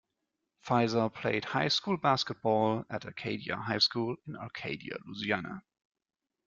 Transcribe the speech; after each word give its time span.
Fizer 0.65 1.11
played 1.13 1.45
high 1.45 1.67
school 1.67 1.95
basketball 1.95 2.83
at 2.89 3.05
Arcadia 3.05 3.55
High 3.55 3.77
School 3.77 4.15
in 4.25 4.35
Arcadia, 4.35 4.97
Louisiana. 5.05 5.61